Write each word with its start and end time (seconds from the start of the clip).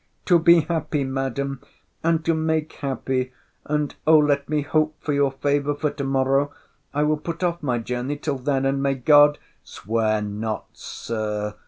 '—To 0.25 0.39
be 0.39 0.61
happy, 0.61 1.03
Madam; 1.03 1.61
and 2.03 2.25
to 2.25 2.33
make 2.33 2.73
happy!—And, 2.73 3.93
O 4.07 4.17
let 4.17 4.49
me 4.49 4.63
hope 4.63 4.95
for 4.99 5.13
your 5.13 5.31
favour 5.31 5.75
for 5.75 5.91
to 5.91 6.03
morrow—I 6.03 7.03
will 7.03 7.17
put 7.17 7.43
off 7.43 7.61
my 7.61 7.77
journey 7.77 8.17
till 8.17 8.39
then—and 8.39 8.81
may 8.81 8.95
God— 8.95 9.37
Swear 9.63 10.23
not, 10.23 10.65
Sir! 10.73 11.53